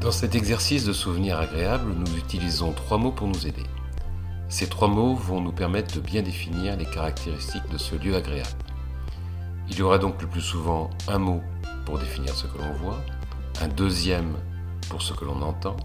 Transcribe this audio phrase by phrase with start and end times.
[0.00, 3.64] Dans cet exercice de souvenir agréable, nous utilisons trois mots pour nous aider.
[4.48, 8.48] Ces trois mots vont nous permettre de bien définir les caractéristiques de ce lieu agréable.
[9.68, 11.42] Il y aura donc le plus souvent un mot
[11.84, 12.98] pour définir ce que l'on voit,
[13.60, 14.36] un deuxième
[14.88, 15.76] pour ce que l'on entend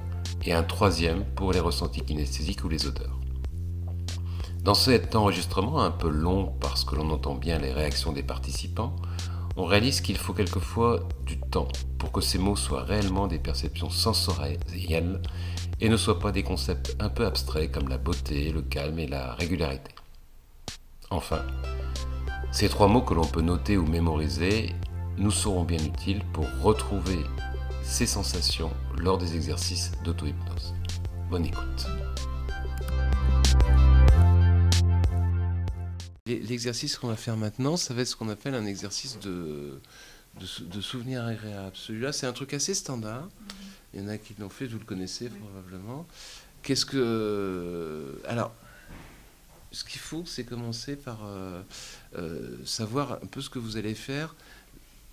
[0.45, 3.19] et un troisième pour les ressentis kinesthésiques ou les odeurs.
[4.61, 8.95] Dans cet enregistrement un peu long parce que l'on entend bien les réactions des participants,
[9.55, 11.67] on réalise qu'il faut quelquefois du temps
[11.97, 15.21] pour que ces mots soient réellement des perceptions sensorielles
[15.79, 19.07] et ne soient pas des concepts un peu abstraits comme la beauté, le calme et
[19.07, 19.91] la régularité.
[21.09, 21.41] Enfin,
[22.51, 24.73] ces trois mots que l'on peut noter ou mémoriser
[25.17, 27.19] nous seront bien utiles pour retrouver
[27.83, 30.73] ces sensations lors des exercices d'auto-hypnose.
[31.29, 31.87] Bonne écoute.
[36.25, 39.81] L'exercice qu'on va faire maintenant, ça va être ce qu'on appelle un exercice de,
[40.39, 41.75] de, souvenir agréable.
[41.75, 43.27] Celui-là, c'est un truc assez standard.
[43.93, 46.07] Il y en a qui l'ont fait, vous le connaissez probablement.
[46.61, 48.21] Qu'est-ce que.
[48.25, 48.55] Alors,
[49.73, 51.61] ce qu'il faut, c'est commencer par euh,
[52.15, 54.33] euh, savoir un peu ce que vous allez faire.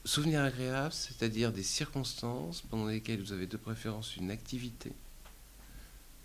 [0.04, 4.92] Souvenir agréable, c'est-à-dire des circonstances pendant lesquelles vous avez de préférence une activité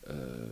[0.09, 0.47] euh,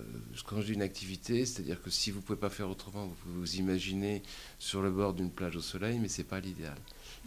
[0.46, 3.14] quand je dis une activité, c'est-à-dire que si vous ne pouvez pas faire autrement, vous
[3.14, 4.24] pouvez vous imaginer
[4.60, 6.78] sur le bord d'une plage au soleil, mais ce n'est pas l'idéal.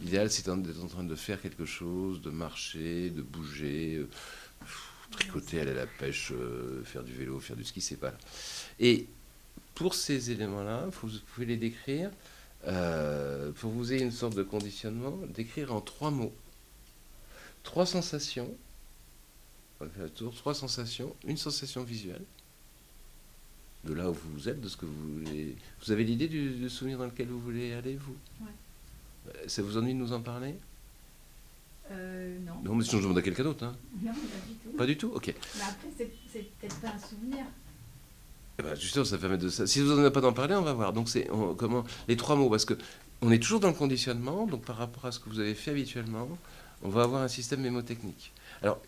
[0.01, 4.09] L'idéal, c'est d'être en train de faire quelque chose, de marcher, de bouger, euh,
[5.11, 8.17] tricoter, aller à la pêche, euh, faire du vélo, faire du ski, c'est pas là.
[8.79, 9.07] Et
[9.73, 12.11] pour ces éléments-là, vous pouvez les décrire,
[12.63, 16.33] pour vous ayez une sorte de conditionnement, décrire en trois mots,
[17.63, 18.53] trois sensations
[20.35, 22.23] trois sensations, une sensation visuelle,
[23.83, 25.55] de là où vous êtes, de ce que vous voulez.
[25.85, 28.15] Vous avez l'idée du, souvenir dans lequel vous voulez aller, vous?
[28.41, 29.47] Ouais.
[29.47, 30.55] Ça vous ennuie de nous en parler?
[31.91, 32.53] Euh, non.
[32.63, 33.63] Non, mais sinon je demande à quelqu'un d'autre.
[33.63, 33.75] Hein.
[34.01, 34.77] Non, pas du tout.
[34.77, 35.27] Pas du tout Ok.
[35.27, 37.45] Mais après, c'est peut-être pas un souvenir.
[38.59, 39.67] Eh ben, justement, ça permet de ça.
[39.67, 40.91] Si vous n'en avez pas d'en parler, on va voir.
[40.91, 42.73] Donc, c'est comment les trois mots, parce que
[43.21, 44.47] on est toujours dans le conditionnement.
[44.47, 46.27] Donc, par rapport à ce que vous avez fait habituellement,
[46.81, 48.33] on va avoir un système mémotechnique.
[48.61, 48.81] Alors,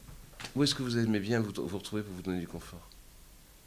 [0.55, 2.89] où est-ce que vous aimez bien vous, vous retrouver pour vous donner du confort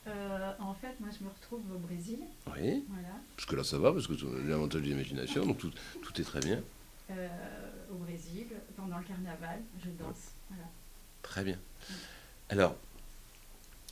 [0.06, 2.18] euh, En fait, moi, je me retrouve au Brésil.
[2.48, 2.84] Oui.
[2.88, 3.14] Voilà.
[3.36, 5.72] Parce que là, ça va, parce que j'ai l'avantage de l'imagination, donc tout,
[6.02, 6.60] tout, est très bien.
[7.10, 7.28] Euh,
[7.90, 8.46] au Brésil,
[8.76, 10.32] pendant le carnaval, je danse.
[10.48, 10.64] Voilà.
[11.22, 11.58] Très bien.
[12.48, 12.76] Alors,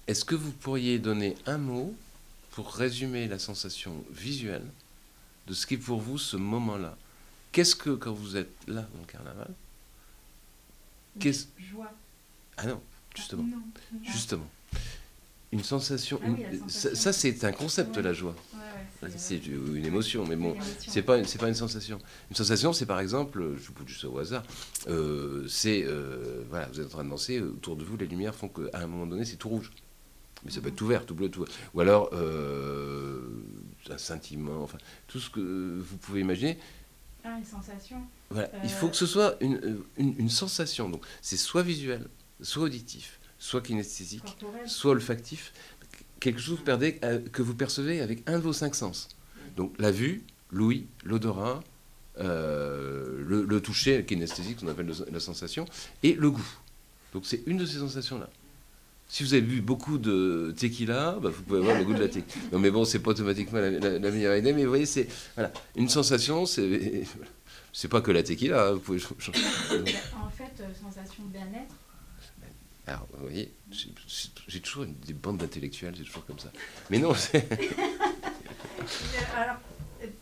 [0.07, 1.95] est-ce que vous pourriez donner un mot
[2.51, 4.67] pour résumer la sensation visuelle
[5.47, 6.97] de ce qui est pour vous ce moment-là?
[7.53, 9.51] Qu'est-ce que, quand vous êtes là dans le carnaval,
[11.19, 11.47] qu'est-ce...
[11.59, 11.93] Joie.
[12.63, 12.81] Ah non,
[13.17, 13.45] justement.
[14.03, 14.47] Justement.
[15.53, 16.21] Une sensation.
[16.25, 16.29] Ah
[16.69, 18.37] ça, c'est un concept, de la joie.
[19.17, 21.99] c'est une émotion, mais bon, c'est pas, pas une sensation.
[22.31, 24.45] Une sensation, c'est par exemple, je vous dis ça au hasard,
[24.89, 28.35] euh, c'est, euh, voilà, vous êtes en train de danser, autour de vous, les lumières
[28.35, 29.73] font qu'à un moment donné, c'est tout rouge.
[30.45, 31.45] Mais ça peut être tout vert, tout bleu, tout.
[31.75, 33.21] Ou alors, euh,
[33.91, 34.79] un sentiment, enfin,
[35.09, 36.59] tout ce que vous pouvez imaginer.
[37.25, 37.99] Ah, une sensation.
[38.31, 40.89] Voilà, il faut que ce soit une, une, une sensation.
[40.89, 42.07] Donc, c'est soit visuel,
[42.43, 44.37] soit auditif, soit kinesthésique,
[44.67, 45.53] soit olfactif,
[46.21, 49.09] quelque chose euh, que vous percevez avec un de vos cinq sens.
[49.57, 51.63] Donc la vue, l'ouïe, l'odorat,
[52.19, 55.65] euh, le, toucher, kinesthésique, qu'on appelle la sensation,
[56.03, 56.59] et le goût.
[57.13, 58.29] Donc c'est une de ces sensations-là.
[59.09, 62.09] Si vous avez bu beaucoup de tequila, bah, vous pouvez avoir le goût de la
[62.09, 62.45] tequila.
[62.53, 65.89] Non mais bon, c'est pas automatiquement la, meilleure idée, mais vous voyez, c'est voilà, une
[65.89, 67.05] sensation, c'est
[67.73, 68.69] c'est pas que la tequila.
[68.69, 68.99] Hein, vous pouvez...
[69.03, 69.11] en
[70.31, 71.75] fait, euh, sensation de bien-être,
[72.91, 73.53] alors, vous voyez,
[74.49, 76.51] j'ai toujours des bandes d'intellectuels, c'est toujours comme ça.
[76.91, 77.49] Mais non, c'est.
[79.37, 79.57] Alors,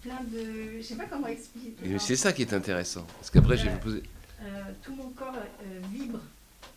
[0.02, 0.78] plein de.
[0.78, 1.98] Je sais pas comment expliquer.
[1.98, 3.06] C'est ça qui est intéressant.
[3.14, 4.02] Parce qu'après, je vais vous poser.
[4.42, 4.46] Euh,
[4.82, 6.20] tout mon corps euh, vibre.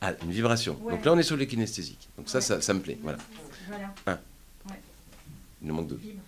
[0.01, 0.73] Ah, une vibration.
[0.89, 2.09] Donc là, on est sur les kinesthésiques.
[2.17, 2.97] Donc ça, ça, ça, me plaît.
[3.01, 3.19] Voilà.
[3.67, 3.93] Voilà.
[4.07, 4.19] Un.
[5.61, 5.95] Il nous manque deux.
[6.01, 6.21] Vibre.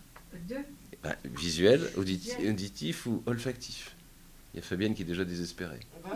[0.47, 0.66] Deux.
[1.03, 3.93] Ah, visuel, auditif, auditif ou olfactif.
[4.53, 5.80] Il y a Fabienne qui est déjà désespérée.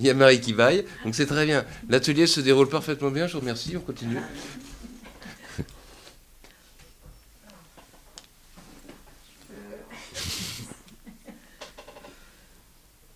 [0.00, 1.64] Il y a Marie qui vaille, donc c'est très bien.
[1.88, 4.18] L'atelier se déroule parfaitement bien, je vous remercie, on continue.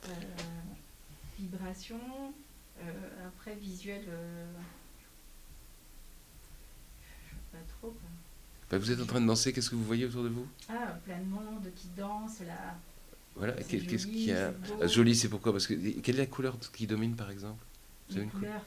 [0.08, 0.12] Euh,
[1.40, 1.98] vibration,
[2.80, 2.82] euh,
[3.26, 4.46] après visuel, euh,
[7.50, 8.08] pas trop quoi.
[8.70, 10.46] Bah, vous êtes en train de danser, qu'est-ce que vous voyez autour de vous?
[10.68, 12.76] Ah, plein de monde qui danse, là.
[13.36, 14.52] Voilà, qu'est-ce qu'il y a
[14.86, 15.52] Joli, c'est pourquoi?
[15.52, 17.62] Parce que quelle est la couleur qui domine, par exemple?
[18.10, 18.62] Les une couleurs.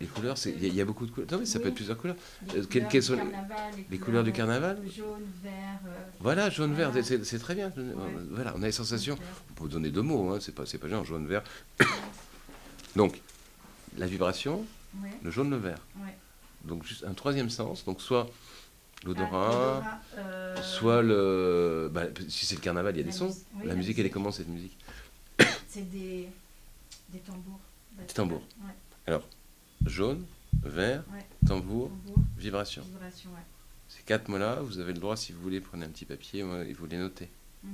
[0.00, 1.28] Les couleurs, il y, a beaucoup de couleurs.
[1.32, 2.16] Non, mais ça peut être plusieurs couleurs.
[2.54, 3.18] Les, couleurs, quelles, sont
[3.90, 4.80] les, couleurs, du carnaval?
[4.96, 5.80] Jaune, vert.
[5.86, 7.72] Euh, voilà, jaune, vert, c'est très bien.
[8.30, 9.18] Voilà, on a les sensations.
[9.50, 11.42] On peut donner deux mots, hein, c'est pas, pas genre jaune, vert.
[12.96, 13.20] Donc,
[13.96, 14.64] la vibration,
[15.02, 15.80] Ouais, le jaune, le vert.
[15.96, 16.16] ouais.
[16.64, 17.84] Donc, juste un troisième sens.
[17.84, 18.32] Donc, soit Ah,
[19.04, 21.90] l'odorat, euh, soit le.
[21.92, 23.34] bah, si c'est le carnaval, il y a la des sons.
[23.56, 24.76] oui, la musique, elle est comment cette musique
[25.68, 26.28] C'est des,
[27.10, 27.60] des tambours.
[27.98, 28.42] Des tambours.
[28.62, 29.18] Ouais,
[29.86, 30.24] Jaune,
[30.62, 31.24] vert, ouais.
[31.46, 32.82] tambour, Tambour, vibration.
[32.82, 33.42] vibration, ouais.
[33.88, 36.72] Ces quatre mots-là, vous avez le droit, si vous voulez, prenez un petit papier et
[36.74, 37.28] vous les notez.
[37.62, 37.70] Mhm.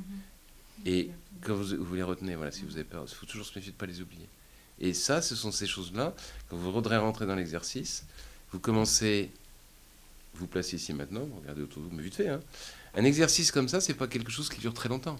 [0.86, 1.10] Et
[1.40, 3.72] Quand vous, vous les retenez, voilà, si vous avez peur, il faut toujours se méfier
[3.72, 4.28] de ne pas les oublier.
[4.80, 6.14] Et ça, ce sont ces choses-là,
[6.48, 8.04] quand vous voudrez rentrer dans l'exercice,
[8.52, 9.30] vous commencez,
[10.34, 12.28] vous placez ici maintenant, regardez autour de vous, mais vite fait.
[12.28, 12.40] hein.
[12.94, 15.16] Un exercice comme ça, c'est pas quelque chose qui dure très longtemps.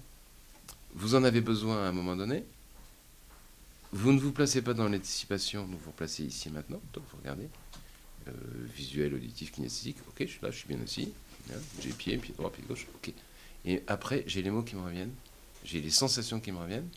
[0.94, 2.44] Vous en avez besoin à un moment donné.
[3.93, 7.49] Vous ne vous placez pas dans l'anticipation, vous vous placez ici maintenant, donc vous regardez.
[8.26, 8.32] Euh,
[8.75, 11.12] visuel, auditif, kinesthésique, ok, je suis là, je suis bien assis.
[11.46, 11.56] Bien.
[11.81, 13.12] J'ai pied, pied droit, pied gauche, ok.
[13.67, 15.12] Et après, j'ai les mots qui me reviennent,
[15.64, 16.88] j'ai les sensations qui me reviennent,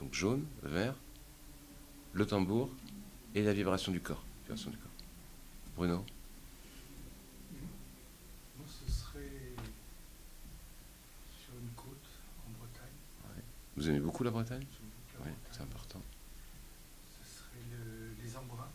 [0.00, 0.94] donc jaune, vert,
[2.12, 2.70] le tambour
[3.34, 3.52] et la.
[3.52, 4.22] Vibration du corps.
[5.76, 6.04] Bruno
[8.58, 9.54] Moi, ce serait
[11.40, 12.08] sur une côte
[12.46, 12.98] en Bretagne.
[13.80, 14.62] Vous aimez beaucoup la Bretagne?
[15.24, 16.02] Oui, c'est important.
[17.24, 18.68] Ce serait le- les embruns.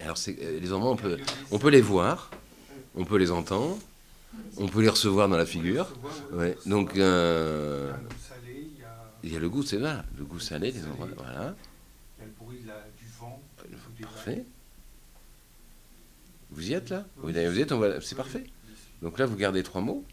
[0.00, 1.16] Le- Alors, c'est- euh, les endroits, on peut,
[1.52, 2.28] on peut les voir,
[2.96, 3.78] on peut les entendre,
[4.56, 5.94] on peut les recevoir dans la figure.
[6.32, 7.92] Ouais, donc, euh,
[9.22, 11.54] Il y a le goût, c'est là, le goût salé, les endroits, voilà.
[12.18, 12.58] il y a le bruit
[12.98, 13.40] du vent,
[13.96, 14.44] des Parfait.
[16.50, 17.04] Vous y êtes là?
[17.22, 17.32] Oui.
[17.32, 18.44] Vous y êtes, on va- c'est parfait.
[19.02, 20.04] Donc là, vous gardez trois mots.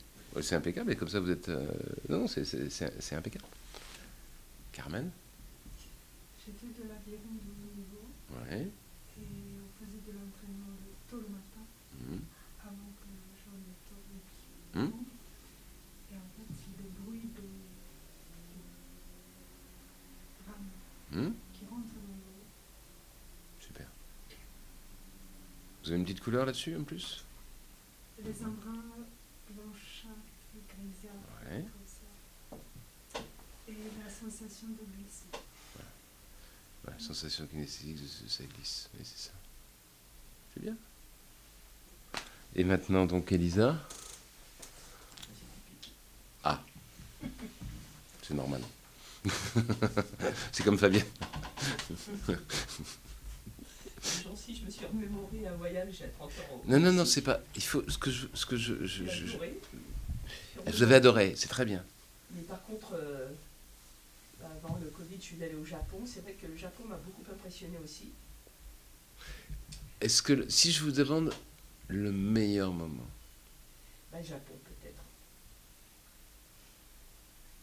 [0.41, 1.49] C'est impeccable, et comme ça, vous êtes...
[1.49, 1.67] euh,
[2.09, 3.45] Non, c'est- impeccable.
[4.71, 5.11] Carmen
[6.39, 8.63] fait de l'aviron de haut niveau Ouais.
[9.17, 11.63] et on faisait de l'entraînement le- tôt le matin
[11.99, 12.19] Mhm.
[12.61, 13.07] avant que
[13.37, 14.91] je remette au Hmm.
[16.11, 17.41] Et en fait, c'est le bruit de,
[20.43, 20.71] de rames
[21.11, 22.43] Hmm qui rentrent dans l'eau.
[23.61, 23.87] Super.
[25.83, 27.23] Vous avez une petite couleur là-dessus en plus?
[28.23, 28.83] Les embruns
[29.49, 31.61] blanchâtres et grisâtres, Ouais.
[31.61, 32.07] comme ça.
[33.69, 35.25] Et la sensation de glisser.
[36.99, 38.89] Sensation kinesthésique, ça- ça glisse.
[38.93, 39.31] Oui, c'est ça.
[40.53, 40.75] C'est bien.
[42.55, 43.75] Et maintenant, donc, Elisa
[46.43, 46.61] Ah.
[48.21, 48.61] C'est normal.
[50.51, 51.03] c'est comme Fabien.
[54.35, 56.61] Si je me suis remémoré un voyage à 30 ans.
[56.65, 57.39] au Non, non, non, c'est pas.
[57.55, 57.81] Il faut.
[57.89, 58.27] Ce que je.
[58.33, 59.59] Ce que je, je- J'ai je- je- adoré.
[60.67, 61.83] vous avez adoré, c'est très bien.
[62.35, 63.29] Mais par contre, euh,
[65.23, 66.01] suis allée au Japon.
[66.05, 68.11] C'est vrai que le Japon m'a beaucoup impressionné aussi.
[70.01, 70.49] Est-ce que.
[70.49, 71.33] Si je vous demande
[71.87, 73.07] le meilleur moment,
[74.11, 75.03] Bah, le Japon, peut-être.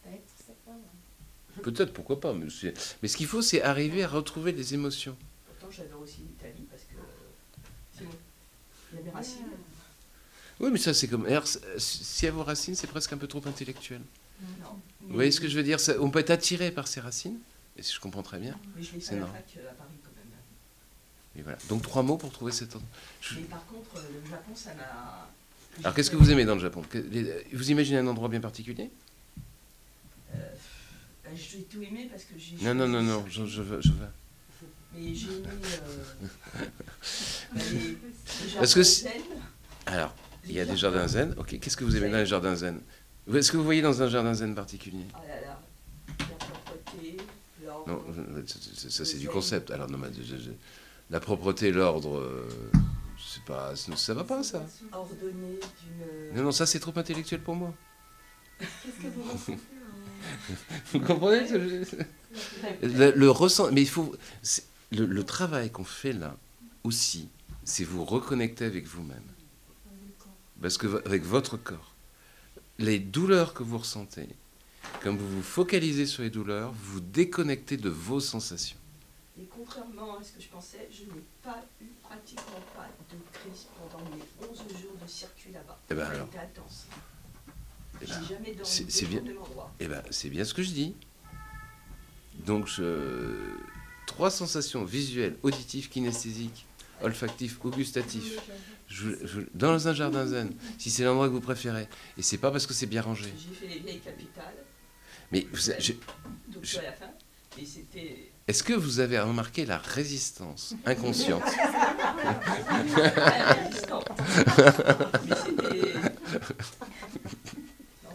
[0.03, 1.61] Peut-être, c'est pas vrai.
[1.63, 5.15] peut-être, pourquoi pas, mais, ce qu'il faut, c'est arriver à retrouver des émotions.
[5.47, 8.05] Pourtant, j'adore aussi l'Italie parce que.
[8.93, 9.45] Il y a mes racines.
[10.59, 11.25] Oui, mais ça, c'est comme.
[11.25, 11.45] alors,
[11.77, 14.01] si à vos racines, c'est presque un peu trop intellectuel.
[14.59, 14.79] Non.
[15.01, 15.79] Vous voyez ce que je veux dire?
[15.79, 17.39] Ça- On peut être attiré par ses racines,
[17.77, 18.57] et si je comprends très bien.
[18.75, 20.27] Mais je C'est la fac euh, à Paris quand même.
[21.37, 21.57] Et voilà.
[21.69, 22.75] Donc trois mots pour trouver cet.
[23.21, 25.29] Je- Mais par contre, euh, le Japon, ça m'a.
[25.83, 26.83] Alors qu'est-ce que vous aimez dans le Japon?
[26.93, 28.89] Les- Vous imaginez un endroit bien particulier?
[30.35, 30.37] Euh,
[31.23, 32.57] bah, J'ai tout aimé parce que j'ai.
[32.65, 33.81] Non, non, non, non, je, je veux.
[33.81, 34.07] Je veux.
[34.93, 35.47] Mais j'ai aimé.
[35.63, 36.25] euh,
[37.55, 37.97] bah, les, les
[38.57, 39.05] Parce que si-.
[39.85, 40.13] Alors,
[40.49, 41.33] il y a des jardins zen.
[41.37, 42.81] Ok, qu'est-ce que vous aimez dans les jardins zen?
[43.33, 45.05] Est-ce que vous voyez dans un jardin zen particulier?
[45.13, 45.61] Ah là là.
[47.87, 48.03] Non,
[48.89, 49.71] ça, c'est du concept.
[49.71, 50.51] Alors non, mais je- je-
[51.09, 52.47] la propreté, l'ordre, euh,
[53.17, 54.65] c'est pas, ça va pas ça.
[54.91, 56.35] ordonné d'une.
[56.37, 57.73] Non, non, ça c'est trop intellectuel pour moi.
[58.59, 59.57] Qu'est-ce que vous ressentez en...
[60.93, 61.83] Vous comprenez ce que
[62.81, 64.15] je- le, le ressent, mais il faut
[64.91, 66.37] le, le travail qu'on fait là
[66.83, 67.27] aussi,
[67.63, 69.23] c'est vous reconnecter avec vous-même,
[70.61, 71.93] parce que avec votre corps,
[72.77, 74.29] les douleurs que vous ressentez,
[75.01, 78.77] comme vous vous focalisez sur les douleurs, vous vous déconnectez de vos sensations.
[79.39, 83.65] Et contrairement à ce que je pensais, je n'ai pas eu pratiquement pas de crise
[83.79, 85.79] pendant mes 11 jours de circuit là-bas.
[85.89, 86.27] Eh ben alors.
[86.27, 86.85] intense.
[88.01, 89.21] Eh J'ai ben, jamais dormi c'est- bien.
[89.39, 89.73] endroit.
[89.79, 90.95] Eh ben, c'est bien ce que je dis.
[92.45, 93.55] Donc, je...
[94.05, 96.65] trois sensations visuelles, auditives, kinesthésiques,
[97.01, 98.39] olfactives gustatives.
[98.87, 101.87] Je- je- dans un jardin zen, si c'est l'endroit que vous préférez.
[102.17, 103.31] Et c'est pas parce que c'est bien rangé.
[103.37, 104.55] J'ai fait les vieilles capitales,
[105.31, 105.93] Mais vous- je-
[106.53, 107.05] donc Je- à la fin,
[107.59, 108.31] et c'était.
[108.47, 111.43] est-ce que vous avez remarqué la résistance inconsciente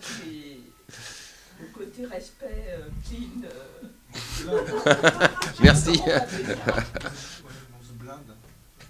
[0.01, 0.59] c'est-
[1.61, 3.45] Le côté respect, euh, clean.
[3.45, 4.59] euh,
[5.63, 6.01] Merci.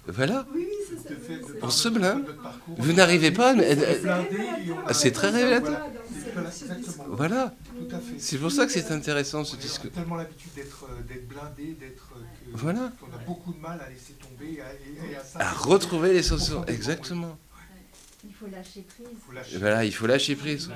[0.09, 0.45] Voilà.
[0.55, 1.15] Oui, oui, c'est ça.
[1.29, 2.33] Oui, c'est- On se blinde.
[2.77, 3.53] Vous n'arrivez pas à...
[3.55, 5.85] on à- est à- blindé et on Ah, c'est très révélateur.
[6.49, 6.69] C'est-.
[7.09, 7.53] Voilà.
[7.77, 8.19] Tout à fait.
[8.19, 9.81] C'est pour ça que c'est intéressant ce disque.
[9.83, 12.19] on a tellement l'habitude d'être euh, blindé, d'être euh,
[12.51, 12.91] que- Voilà.
[12.99, 16.13] qu'on a beaucoup de mal à laisser tomber et à, et à À s'investir retrouver
[16.13, 16.65] les sensations.
[16.65, 17.37] Exactement.
[18.25, 19.07] Il faut lâcher prise.
[19.11, 19.57] Il faut lâcher.
[19.57, 20.67] Voilà, il faut lâcher prise.
[20.67, 20.75] Bah.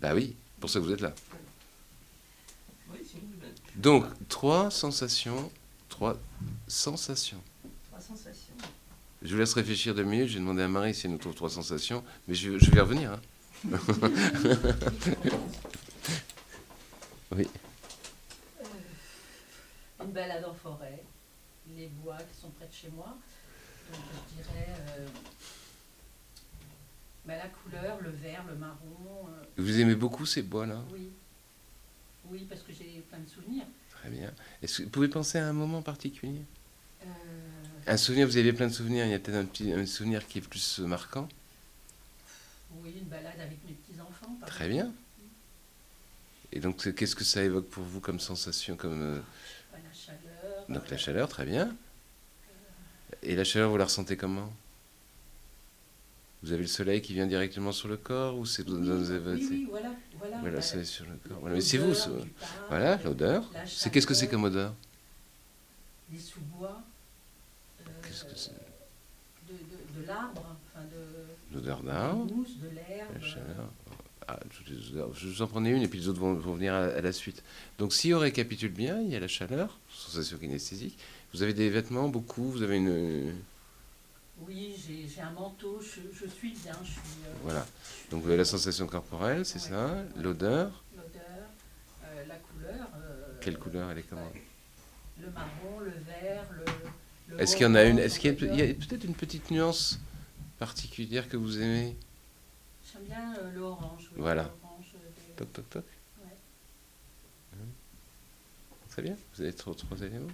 [0.00, 1.14] Bah oui, pour ça que vous êtes là.
[3.76, 5.50] Donc, trois sensations.
[5.88, 6.18] Trois
[6.68, 7.40] sensations.
[7.88, 8.54] trois sensations.
[9.22, 10.28] Je vous laisse réfléchir deux minutes.
[10.28, 12.02] J'ai demandé à Marie si elle nous trouve trois sensations.
[12.28, 13.12] Mais je, je vais revenir.
[13.12, 13.20] hein.
[17.32, 17.46] Oui.
[18.60, 18.64] Euh,
[20.04, 21.02] une balade en forêt,
[21.76, 23.16] les bois qui sont près de chez moi.
[23.92, 24.66] Donc je dirais
[24.98, 25.06] euh,
[27.24, 29.28] bah, la couleur, le vert, le marron.
[29.28, 30.82] euh, Vous aimez beaucoup ces bois-là?
[30.92, 31.10] Oui.
[32.28, 33.64] Oui, parce que j'ai plein de souvenirs.
[33.90, 34.32] Très bien.
[34.62, 36.42] Est-ce que vous pouvez penser à un moment particulier?
[37.86, 39.04] Un souvenir, vous avez plein de souvenirs.
[39.06, 41.28] Il y a peut-être un petit un souvenir qui est plus marquant?
[42.82, 44.38] oui, une balade avec mes petits-enfants.
[44.46, 44.92] Très bien.
[46.52, 49.18] Et donc, qu'est-ce que ça évoque pour vous comme sensation comme, euh,
[49.72, 50.66] Bah, la chaleur.
[50.68, 51.74] Donc, euh, la chaleur, très bien.
[53.22, 54.52] Et la chaleur, vous la ressentez comment?
[56.42, 59.90] Vous avez le soleil qui vient directement sur le corps ou c'est Oui, voilà.
[60.18, 61.38] Voilà, Voilà, bah, sur le corps.
[61.40, 61.94] Voilà, mais c'est vous.
[61.94, 62.10] ça.
[62.68, 63.44] Voilà, euh, l'odeur.
[63.66, 64.74] C'est qu'est-ce que c'est comme odeur?
[66.08, 66.82] Des sous-bois.
[67.82, 68.50] euh, Qu'est-ce que c'est?
[68.52, 73.08] de, de, de l'arbre, enfin de, L'odeur de d'arbre, de l'herbe.
[73.14, 73.70] la chaleur.
[74.38, 74.40] Ah.
[75.14, 77.12] Je vous en prenais une et puis les autres vont, vont venir à, à la
[77.12, 77.42] suite.
[77.78, 80.98] Donc, si on récapitule bien, il y a la chaleur, sensation kinesthésique.
[81.32, 82.50] Vous avez des vêtements, beaucoup.
[82.50, 83.34] Vous avez une.
[84.46, 84.74] Oui,
[85.14, 87.00] j'ai un manteau, je, je suis bien, je suis.
[87.26, 87.66] euh, Voilà.
[88.10, 89.86] Donc, vous avez la sensation corporelle, c'est Ouais, ça.
[89.86, 90.22] ouais.
[90.22, 90.82] L'odeur.
[90.96, 91.22] L'odeur,
[92.04, 92.88] euh, la couleur.
[93.02, 94.32] euh, Quelle couleur elle est comment
[95.20, 97.34] Le marron, le vert, le.
[97.36, 99.50] le Est-ce qu'il y en a une Est-ce qu'il a, y a peut-être une petite
[99.50, 99.98] nuance
[100.58, 101.96] particulière que vous aimez?
[102.92, 104.10] J'aime bien euh, le orange.
[104.12, 104.42] oui, Voilà.
[104.44, 104.48] euh,
[105.28, 105.84] des- Toc toc toc.
[106.18, 106.36] Ouais.
[108.88, 109.16] Très bien.
[109.34, 110.30] Vous avez trois, trois éléments.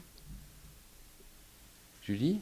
[2.03, 2.41] Julie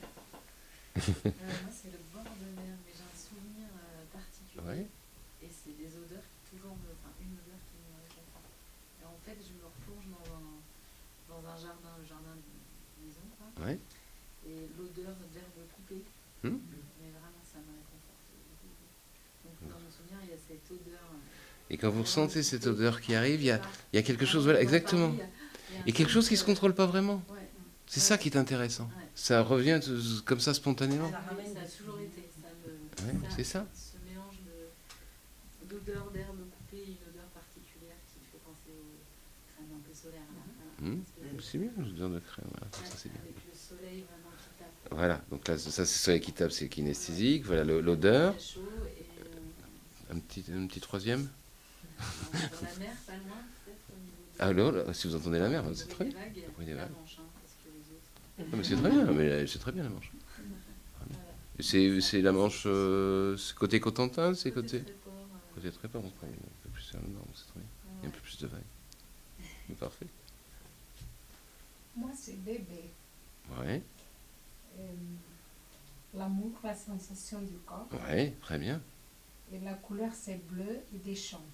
[0.96, 4.62] Euh, moi, c'est le bord de mer, mais j'ai un souvenir euh, particulier.
[4.62, 4.86] Ouais.
[5.42, 6.92] Et c'est des odeurs qui toujours me.
[6.94, 7.98] Enfin, une odeur qui me.
[9.02, 10.46] Et en fait, je me replonge dans un,
[11.28, 13.48] dans un jardin, le jardin de maison, quoi.
[13.66, 13.78] Ouais.
[14.46, 16.04] Et l'odeur d'herbe coupée.
[16.44, 16.60] Hmm.
[17.00, 18.76] Mais vraiment, ça me réconforte beaucoup.
[19.48, 21.00] Donc, dans mon souvenir, il y a cette odeur.
[21.70, 23.60] Et quand vous ressentez cette odeur qui arrive, il y a,
[23.92, 25.14] il y a quelque chose, voilà, exactement.
[25.86, 27.22] Et quelque chose qui truc, se contrôle pas vraiment.
[27.86, 28.88] C'est ça qui est intéressant.
[29.14, 29.80] Ça revient
[30.24, 31.10] comme ça spontanément.
[31.10, 32.22] Ça ramène ça a toujours été.
[33.36, 33.66] C'est ça.
[33.74, 39.76] Ce mélange de- d'odeur d'herbe coupée et une odeur particulière qui fait penser aux crèmes
[39.76, 40.20] un peu solaires.
[40.78, 42.46] Parce que- C'est bien, l'odeur de crème.
[42.72, 43.20] Ça c'est bien.
[43.22, 44.92] Avec le soleil vraiment qui tape.
[44.96, 47.44] Voilà, donc là, ça c'est soleil qui tape, c'est kinesthésique.
[47.44, 48.34] Voilà l'odeur.
[48.36, 49.24] Très chaud et euh,
[50.10, 51.28] Un petit, un petit troisième.
[51.98, 53.36] dans la mer, pas loin
[54.38, 56.18] Ah là, là, si vous entendez la mer, c'est très bien.
[56.18, 56.92] vagues, bruit des la vagues.
[57.00, 58.50] Manche, hein, parce que les autres.
[58.52, 60.10] Ah, mais c'est très bien, mais euh, c'est très bien la Manche.
[61.60, 64.82] C'est c'est la Manche euh, c'est côté Cotentin, c'est côté
[65.54, 66.26] côté très bon, un
[66.64, 67.68] peu plus vers le nord, c'est très bien.
[68.02, 68.60] Il y a un peu plus de vagues.
[69.68, 70.06] C'est parfait.
[71.96, 72.90] Moi, c'est bébé.
[73.56, 73.82] Ouais,
[74.80, 74.82] Euh,
[76.12, 77.86] L'amour, la sensation du corps.
[78.08, 78.80] ouais, très bien.
[79.52, 81.44] Et la couleur, c'est bleu et des chants.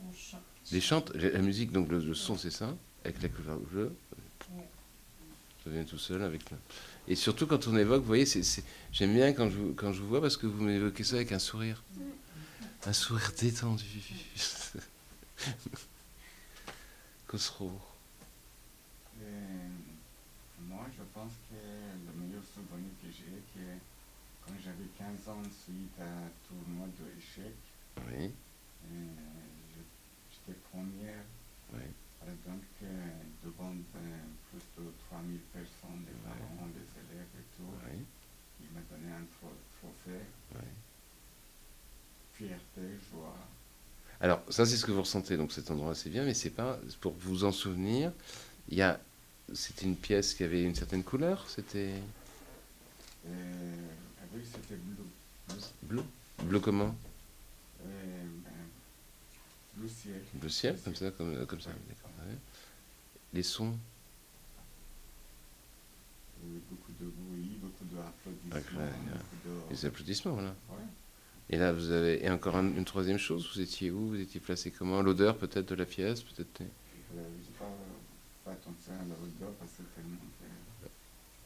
[0.00, 0.42] On chante.
[0.72, 2.74] Les chantes, la la musique, donc le, le son, c'est ça,
[3.04, 3.94] avec la couleur bleue.
[4.52, 4.68] Ouais.
[5.64, 6.56] Ça vient tout seul avec le...
[7.08, 8.42] Et surtout quand on évoque, vous voyez, c'est,
[8.92, 11.32] j'aime bien quand je, vous- quand je vous vois parce que vous m'évoquez ça avec
[11.32, 11.82] un sourire.
[12.84, 13.84] Un sourire détendu.
[17.26, 17.72] Khosrow.
[19.22, 19.68] Euh,
[20.68, 23.24] moi, je pense que le meilleur souvenir que j'ai,
[23.54, 23.66] que
[24.44, 27.54] quand j'avais 15 ans suite à un tournoi d'échecs,
[28.08, 28.88] Oui, euh,
[29.74, 31.24] je- j'étais première,
[31.72, 31.80] oui.
[32.26, 33.08] exemple, euh,
[33.44, 34.18] devant euh,
[34.50, 36.36] plus de 3000 personnes, des Ouais.
[36.38, 37.70] parents, des élèves et tout.
[37.86, 38.04] oui,
[38.60, 40.24] Il m'a donné un tro- trophée,
[40.54, 40.60] oui.
[42.34, 43.36] fierté, joie.
[44.20, 46.78] Alors, ça, c'est ce que vous ressentez, donc cet endroit, c'est bien, mais c'est pas.
[47.00, 48.12] Pour vous en souvenir,
[48.68, 48.98] il y a.
[49.54, 51.94] C'était une pièce qui avait une certaine couleur C'était.
[53.26, 53.88] Euh,
[54.36, 55.62] oui, c'était bleu.
[55.82, 56.02] Bleu
[56.44, 56.60] Bleu?
[56.60, 56.94] Comment?
[57.84, 58.50] Euh, ben,
[59.76, 60.22] bleu ciel.
[60.34, 61.70] Bleu ciel, comme ça, comme, comme ça.
[61.70, 62.36] ouais.
[63.32, 63.76] Les sons?
[66.44, 68.80] Euh, beaucoup de bruit, beaucoup d'applaudissements.
[68.80, 70.54] Beaucoup de- Les applaudissements, voilà.
[70.70, 70.76] Ouais.
[71.50, 72.24] Et là, vous avez.
[72.24, 74.08] Et encore un- une troisième chose, vous étiez où?
[74.08, 75.00] Vous étiez placé comment?
[75.02, 76.66] L'odeur peut-être de la pièce peut-être n'ai
[77.58, 77.64] pas
[78.44, 80.18] fait attention à hauteur parce que tellement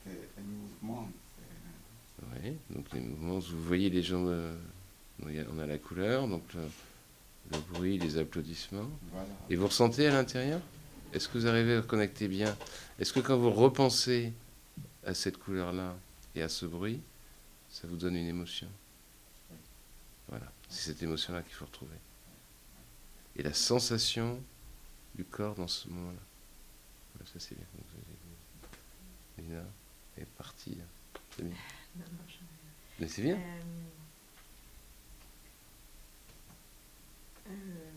[0.05, 0.87] que, que le
[2.71, 4.25] donc les mouvements, vous voyez les gens.
[4.27, 4.55] euh,
[5.23, 6.63] on a la couleur, donc le,
[7.53, 8.89] le bruit, les applaudissements.
[9.13, 9.29] voilà.
[9.51, 10.61] Et vous ressentez à l'intérieur?
[11.13, 12.57] Est-ce que vous arrivez à connecter bien?
[12.99, 14.33] Est-ce que quand vous repensez
[15.05, 15.97] à cette couleur-là
[16.35, 17.01] et à ce bruit,
[17.69, 18.69] ça vous donne une émotion?
[20.29, 21.97] Voilà, c'est cette émotion-là qu'il faut retrouver.
[23.37, 24.41] Et la sensation
[25.17, 26.21] du corps dans ce moment-là.
[27.15, 27.67] Voilà, ça c'est bien.
[27.77, 27.87] Donc,
[29.39, 29.65] Lina
[30.17, 30.77] est partie.
[31.37, 31.57] C'est bien.
[31.97, 32.35] Non, non, je-
[33.01, 33.37] Mais c'est bien.
[33.37, 33.61] Euh,
[37.49, 37.91] euh,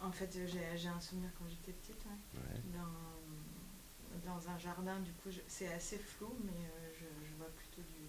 [0.00, 2.60] en fait, j'ai un souvenir quand j'étais petite, ouais, Ouais.
[2.74, 4.98] dans, dans un jardin.
[5.00, 8.06] Du coup, je- c'est assez flou, mais euh, je, je vois plutôt du,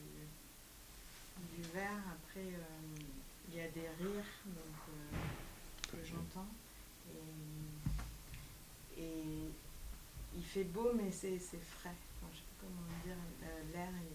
[1.55, 2.03] du vert.
[2.11, 2.45] Après,
[3.49, 6.47] il y a des rires donc, que j'entends.
[8.97, 9.49] Et, et
[10.35, 11.95] il fait beau, mais c'est frais.
[12.21, 13.15] Enfin, je sais pas comment dire.
[13.73, 14.13] L'air est,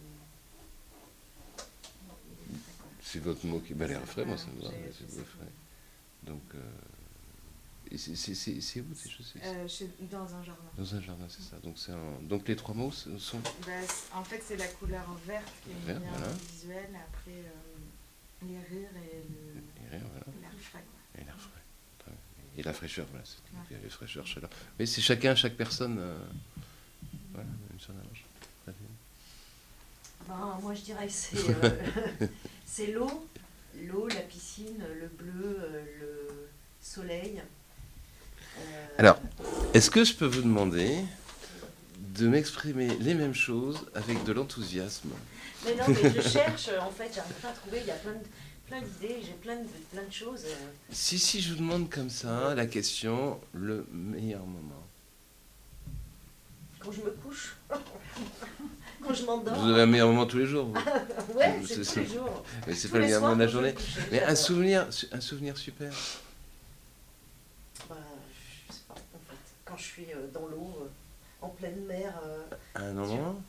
[2.26, 2.88] il est frais, quoi.
[3.14, 3.74] C'est votre mot qui.
[3.74, 4.70] Bah, l'air frais, moi ça me va.
[4.92, 5.46] C'est frais.
[6.24, 6.42] Donc.
[6.56, 6.58] euh,
[7.92, 8.10] et c'est-
[8.80, 10.64] où je sais- Euh, chez- dans un jardin.
[10.76, 11.56] Dans un jardin, c'est ça.
[11.62, 13.38] Donc, c'est un- Donc les trois mots sont.
[13.38, 13.70] Bah,
[14.14, 16.26] en fait, c'est la couleur verte qui est Vert, bien voilà.
[16.50, 16.90] visuelle.
[17.08, 20.04] Après, euh, les rires et le- voilà.
[20.40, 20.82] l'air frais.
[20.82, 21.22] Quoi.
[21.22, 21.50] Et l'air frais.
[22.56, 23.24] Et la fraîcheur, voilà.
[23.24, 23.62] c'est- Ouais.
[23.70, 24.50] il y a les fraîcheurs, chaleur.
[24.78, 25.98] Mais c'est chacun, chaque personne.
[26.00, 26.18] euh,
[27.32, 28.24] voilà, une seule image.
[28.64, 28.88] Très bien.
[30.26, 32.26] Ben, moi, je dirais que c'est euh,
[32.66, 33.26] c'est l'eau,
[33.82, 36.48] l'eau, la piscine, le bleu, euh, le
[36.80, 37.42] soleil.
[38.58, 39.18] Euh, Alors,
[39.74, 40.98] est-ce que je peux vous demander
[41.98, 45.10] de m'exprimer les mêmes choses avec de l'enthousiasme?
[45.64, 48.12] Mais non, mais je cherche, en fait, j'arrive pas à trouver, il y a plein
[48.12, 48.18] de-
[48.66, 50.44] plein d'idées, j'ai plein de, plein de choses.
[50.46, 50.54] euh.
[50.90, 54.82] Si, si je vous demande comme ça la question, le meilleur moment.
[56.78, 57.56] Quand je me couche,
[59.06, 59.54] quand je m'endors.
[59.54, 60.74] Vous avez un meilleur moment tous les jours, vous.
[61.38, 62.44] Ouais, C'est tous les jours.
[62.66, 63.74] Mais c'est pas le meilleur moment de la journée.
[64.10, 65.92] Mais un souvenir, un souvenir super.
[67.88, 67.96] Bah,
[68.68, 69.36] je sais pas, en fait.
[69.64, 70.86] Quand je suis euh, dans l'eau, euh,
[71.42, 72.42] en pleine mer, euh,
[72.76, 73.40] Un moment?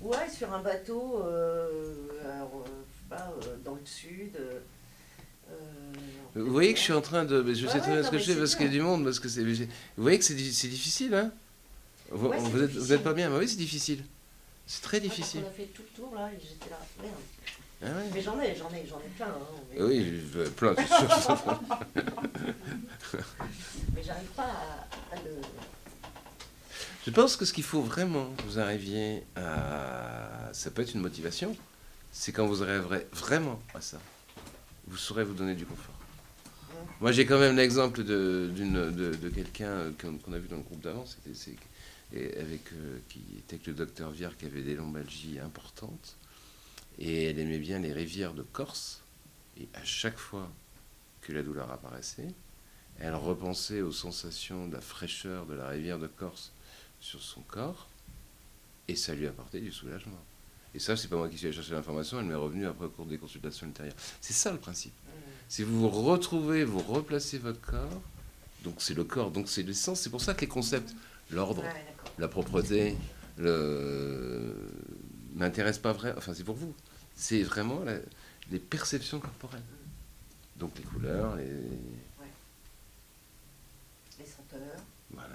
[0.00, 1.94] Ouais, sur un bateau, euh,
[2.32, 3.32] alors, je sais pas,
[3.64, 4.30] dans le sud.
[4.38, 4.60] euh,
[6.36, 7.42] Vous voyez que je suis en train de.
[7.52, 9.02] Je Ouais, sais très bien ce que je fais parce qu'il y a du monde.
[9.04, 9.42] Parce que c'est.
[9.42, 9.66] Vous
[10.02, 11.32] voyez que c'est di- c'est difficile, hein?
[12.10, 12.94] Vous, Ouais, c'est vous êtes, vous difficile.
[12.94, 14.04] êtes pas bien, mais oui, c'est difficile.
[14.70, 15.40] C'est très parce difficile.
[15.42, 17.14] qu'on a fait tout le tour là et j'étais là, merde.
[17.82, 18.10] Ah ouais.
[18.12, 19.26] Mais j'en ai, j'en ai, j'en ai plein.
[19.28, 20.22] Hein, mais Oui,
[20.56, 20.86] plein, c'est
[21.22, 21.62] sûr.
[23.94, 25.30] mais j'arrive pas à, à le.
[27.06, 30.50] Je pense que ce qu'il faut vraiment que vous arriviez à.
[30.52, 31.56] Ça peut être une motivation.
[32.12, 33.98] C'est quand vous arriverez vraiment à ça.
[34.86, 35.94] Vous saurez vous donner du confort.
[37.00, 40.80] Moi, j'ai quand même l'exemple de, de, de quelqu'un qu'on, a vu dans le groupe
[40.80, 41.56] d'avant, c'était,
[42.12, 46.16] et avec, euh, qui était avec le docteur Viard, qui avait des lombalgies importantes.
[46.98, 49.02] Et elle aimait bien les rivières de Corse.
[49.60, 50.50] Et à chaque fois
[51.20, 52.28] que la douleur apparaissait,
[52.98, 56.52] elle repensait aux sensations de la fraîcheur de la rivière de Corse
[57.00, 57.86] sur son corps,
[58.88, 60.18] et ça lui apportait du soulagement.
[60.74, 62.90] Et ça, c'est pas moi qui suis allé chercher l'information, elle m'est revenue après au
[62.90, 63.94] cours des consultations ultérieures.
[64.20, 64.92] C'est ça le principe.
[65.48, 68.02] Si vous vous retrouvez, vous replacez votre corps,
[68.64, 70.94] donc c'est le corps, donc c'est l'essence, c'est pour ça que les concepts,
[71.30, 71.64] l'ordre.
[72.18, 72.96] La propreté,
[73.38, 74.54] le
[75.34, 76.74] m'intéressent pas vraiment, enfin c'est pour vous,
[77.14, 77.98] c'est vraiment la-
[78.50, 79.62] les perceptions corporelles.
[80.56, 81.44] Donc les couleurs, les...
[84.18, 84.82] Les senteurs.
[85.12, 85.28] Voilà.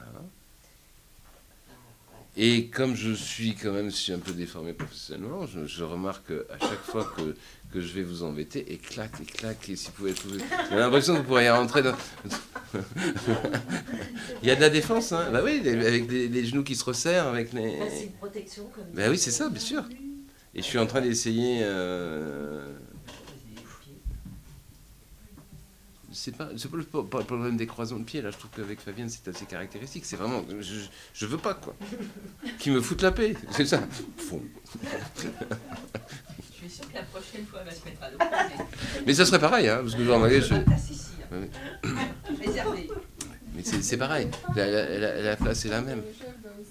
[2.35, 6.27] Et comme je suis quand même, je suis un peu déformé professionnellement, je, je remarque
[6.27, 7.35] que à chaque fois que,
[7.71, 10.39] que je vais vous embêter, et clac, et clac, et si vous pouvez trouver...
[10.71, 11.93] J'ai l'impression que vous pourriez rentrer dans...
[14.41, 16.83] Il y a de la défense, hein Bah oui, avec les, les genoux qui se
[16.83, 17.77] resserrent, avec les...
[17.77, 19.83] Bah, c'est une protection comme Bah oui, c'est ça, bien sûr.
[20.55, 21.59] Et je suis en train d'essayer...
[21.61, 22.65] euh,
[26.13, 28.51] C'est pas, c'est pas, le, pas le problème des croisons de pied, là, je trouve
[28.55, 30.05] qu'avec Fabienne, c'est assez caractéristique.
[30.05, 30.43] C'est vraiment...
[30.61, 30.75] Je,
[31.13, 31.75] je veux pas, quoi.
[32.59, 33.81] Qui me foutent la paix, c'est ça.
[34.17, 34.41] Fond.
[34.81, 38.63] Je suis sûre que la prochaine fois, elle va se mettre à l'opposé.
[39.05, 40.53] Mais ça serait pareil, hein, parce que genre, je-
[41.35, 41.87] Ah.
[42.45, 42.87] Réservé.
[43.55, 46.01] Mais c'est c'est pareil, la, la- la- la place est la même.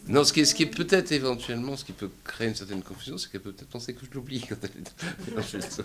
[0.08, 2.82] Non, ce qui est, ce qui est peut-être éventuellement, ce qui peut créer une certaine
[2.82, 5.82] confusion, c'est qu'elle peut peut-être penser que je l'oublie quand elle est dans-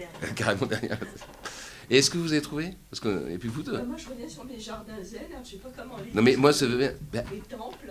[0.00, 0.34] derrière.
[0.34, 0.98] carrément derrière.
[1.90, 2.74] Et est-ce que vous avez trouvé?
[2.90, 3.74] Parce que, Et puis vous deux.
[3.74, 5.22] Euh, moi, je reviens sur les jardins zen.
[5.32, 6.12] Alors, je sais pas comment les.
[6.12, 6.92] Non, mais moi, ça veut bien.
[7.12, 7.90] ben, Les temples,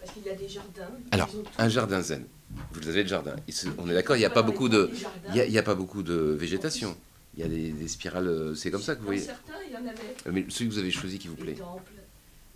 [0.00, 0.90] parce qu'il y a des jardins.
[1.10, 2.24] Alors, un jardin zen.
[2.72, 3.34] Vous avez le jardin.
[3.48, 4.90] Se- On est d'accord, il n'y a pas beaucoup de.
[5.34, 5.46] Les.
[5.46, 6.96] Il y a- pas beaucoup de végétation.
[7.36, 8.26] Il y a des, des spirales.
[8.28, 9.20] euh, C'est comme ça que vous voyez.
[9.20, 10.14] certains, il y en avait.
[10.26, 11.54] Euh, Mais celui que vous avez choisi qui vous Les plaît.
[11.54, 11.92] temples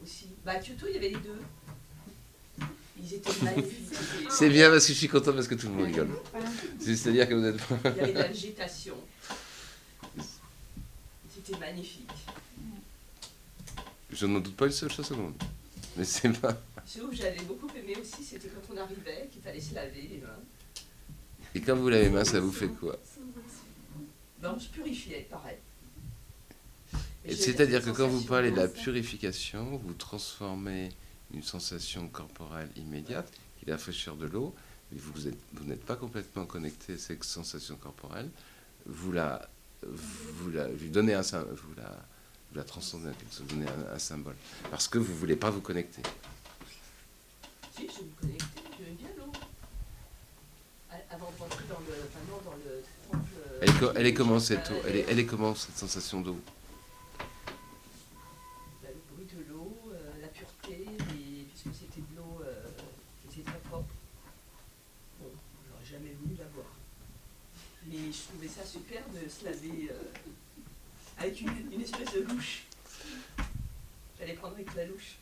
[0.03, 0.27] aussi.
[0.45, 1.41] Bah, à Kyoto, il y avait les deux.
[3.05, 3.99] Ils étaient magnifiques.
[4.31, 6.09] C'est bien parce que je suis content parce que tout le monde rigole.
[6.81, 7.61] C'est-à-dire que vous êtes.
[7.85, 8.95] Il y avait de la végétation.
[11.29, 12.09] C'était magnifique.
[14.11, 15.35] Je n'en doute pas une seule seconde.
[15.97, 16.59] Mais c'est pas.
[16.87, 20.19] Ce où j'avais beaucoup aimé aussi, c'était quand on arrivait, qu'il fallait se laver les
[20.19, 20.41] mains.
[21.55, 22.99] Et quand vous lavez les mains, ça vous fait quoi?
[24.41, 25.57] Ben, on se purifiait, pareil.
[27.29, 30.91] C'est-à-dire que quand vous parlez de la purification, vous transformez
[31.35, 34.55] une sensation corporelle immédiate, qui est la fraîcheur de l'eau,
[34.93, 38.31] mais vous êtes- vous n'êtes pas complètement connecté à cette sensation corporelle,
[38.87, 39.49] vous la,
[39.83, 41.91] vous la, vous donnez un, sym- vous la,
[42.51, 44.37] vous la transcendez vous donnez un, un symbole,
[44.71, 46.03] parce que vous ne voulez pas vous connecter.
[47.77, 48.45] Si, je me connectais,
[48.79, 49.33] j'aimais bien l'eau.
[51.11, 53.31] Avant de rentrer dans le, enfin non, dans le temple.
[53.47, 53.59] euh,
[53.93, 54.75] Elle elle est comment cette eau?
[54.75, 56.39] Euh, elle est, elle est comment cette sensation d'eau
[58.83, 62.65] bah, le bruit de l'eau, euh, la pureté, et, puisque c'était de l'eau euh,
[63.31, 63.93] qui était très propre.
[65.21, 65.31] Bon,
[65.69, 66.73] j'aurais jamais voulu la boire.
[67.87, 69.95] Mais je trouvais ça super de se laver euh,
[71.19, 72.65] avec une, une espèce de louche.
[74.19, 75.17] J'allais prendre avec la louche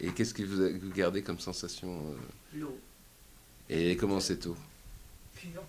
[0.00, 2.78] Et qu'est-ce que vous, gardez comme sensation euh, l'eau
[3.68, 4.56] Et comment cette eau?
[5.34, 5.62] Pure,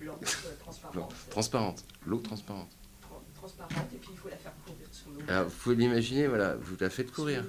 [0.02, 0.16] euh,
[0.60, 1.14] transparente.
[1.30, 2.70] Transparente, l'eau transparente.
[3.02, 5.20] Tran- transparente, et puis il faut la faire courir sur l'eau.
[5.28, 7.44] Alors, vous pouvez l'imaginer, voilà, vous la faites courir.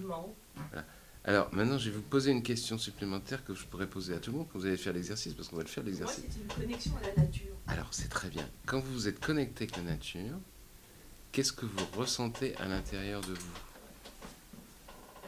[1.30, 4.32] Alors, maintenant, je vais vous poser une question supplémentaire que je pourrais poser à tout
[4.32, 6.24] le monde quand vous allez faire l'exercice, parce qu'on va le faire l'exercice.
[6.28, 7.54] c'était une connexion à la nature.
[7.68, 8.50] Alors, c'est très bien.
[8.66, 10.40] Quand vous êtes connecté avec la nature,
[11.32, 13.54] qu'est-ce que vous ressentez à l'intérieur de vous?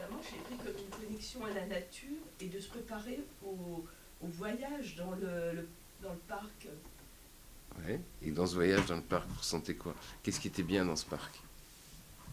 [0.10, 2.08] moi, j'ai pris comme une connexion à la nature
[2.40, 3.84] et de se préparer au,
[4.22, 5.68] au voyage dans le, le-
[6.02, 6.66] dans le parc.
[7.86, 8.00] Ouais.
[8.22, 9.94] Et dans ce voyage dans le parc, vous ressentez quoi?
[10.24, 11.40] Qu'est-ce qui était bien dans ce parc?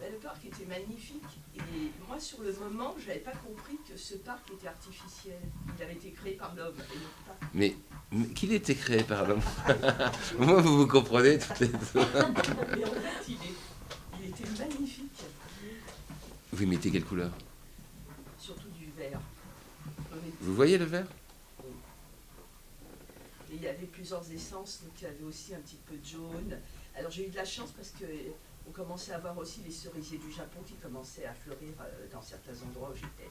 [0.08, 1.24] Le parc était magnifique
[1.56, 1.60] et
[2.08, 5.40] moi, sur le moment, je n'avais pas compris que ce parc était artificiel.
[5.78, 7.38] Il avait été créé par l'homme et non pas.
[7.54, 7.76] Mais,
[8.12, 9.42] mais qu'il était créé par l'homme
[10.40, 15.12] Moi, vous vous comprenez peut-être Mais en fait, il, est- il était magnifique,
[16.54, 17.32] Vous mettez quelle couleur?
[18.38, 19.20] Surtout du vert.
[20.14, 21.08] Était- Vous voyez le vert?
[23.52, 26.06] Et il y avait plusieurs essences, donc il y avait aussi un petit peu de
[26.06, 26.58] jaune.
[26.96, 28.06] Alors j'ai eu de la chance parce que
[28.69, 32.21] on commençait à voir aussi les cerisiers du Japon qui commençaient à fleurir euh, dans
[32.21, 33.29] certains endroits où j'étais.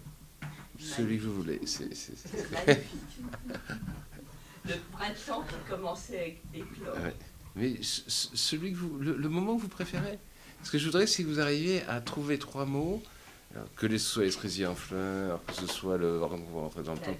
[0.80, 1.60] Celui que vous voulez.
[1.66, 3.20] c'est- Magnifique.
[4.64, 6.96] Le printemps qui commençait à éclore.
[6.96, 7.14] Ouais.
[7.56, 10.18] Mais ce- ce- celui que vous, le, le moment que vous préférez?
[10.64, 13.00] Ce que je voudrais, c'est que vous arriviez à trouver trois mots,
[13.54, 16.22] alors, que ce soit les cerisiers en fleurs, que ce soit le.
[16.22, 17.12] Rentrer dans le La temps.
[17.12, 17.18] vie.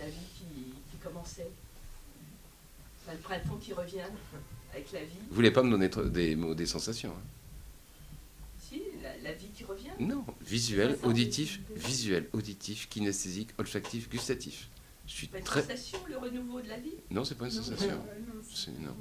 [0.00, 0.44] La vie qui,
[0.90, 1.48] qui commençait.
[3.10, 4.00] Le printemps qui revient
[4.72, 5.16] avec la vie.
[5.28, 7.22] Vous voulez pas me donner des mots, des sensations hein?
[8.58, 9.90] Si, la, la vie qui revient.
[9.98, 10.24] Non.
[10.40, 14.68] Visuel, auditif, visuel, auditif, kinesthésique, olfactif, gustatif.
[15.06, 15.60] Je suis Pas une très.
[15.62, 16.94] sensation, le renouveau de la vie.
[17.10, 18.00] Non, c'est pas une sensation.
[18.50, 18.94] C'est non.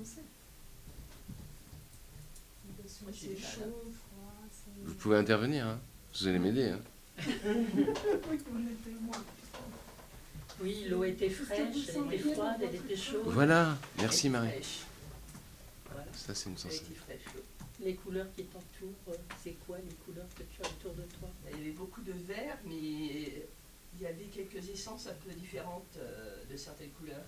[3.13, 3.61] C'est chaud,
[3.93, 4.85] froid, c'est...
[4.85, 5.67] Vous pouvez intervenir.
[5.67, 5.79] Hein.
[6.19, 6.69] Vous allez m'aider.
[6.69, 6.79] Hein.
[10.61, 13.21] Oui, l'eau était fraîche, elle était froide, elle était chaude.
[13.25, 13.77] Voilà.
[13.97, 14.61] Merci Marie.
[15.89, 16.85] Voilà, Ça, c'est une sensation.
[17.83, 21.29] Les couleurs qui t'entourent, euh, c'est quoi les couleurs que tu as autour de toi?
[21.51, 25.97] Il y avait beaucoup de vert, mais il y avait quelques essences un peu différentes
[25.97, 27.25] euh, de certaines couleurs.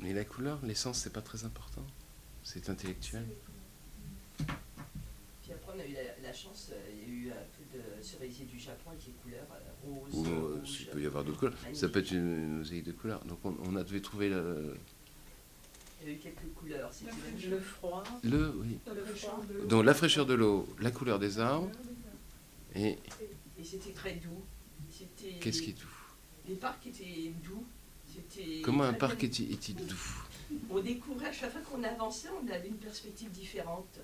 [0.00, 1.84] Mais la couleur, l'essence, c'est pas très important.
[2.42, 3.24] C'est intellectuel.
[4.38, 7.32] Puis après, on a eu la, la chance, euh, il y a eu
[7.74, 10.80] de cerisier du Japon avec les couleurs euh, roses, Ou euh, rouges.
[10.82, 11.54] il peut y avoir d'autres couleurs.
[11.72, 13.24] Ça peut être une, une mosaïque de couleurs.
[13.24, 14.76] Donc on, on a devait trouver le,
[16.02, 16.90] Il y a eu quelques couleurs.
[16.90, 17.50] tout.
[17.50, 18.78] Le froid, le oui.
[18.94, 19.42] le froid.
[19.68, 21.70] Donc la fraîcheur de l'eau, la couleur des arbres
[22.74, 22.98] et
[23.58, 24.42] Et c'était très doux.
[25.40, 25.86] Qu'est-ce qui est doux?
[26.48, 27.64] Les parcs étaient doux.
[28.62, 30.24] Comment un parc est-il est-il doux
[30.70, 33.98] On découvrait, à chaque fois qu'on avançait, on avait une perspective différente.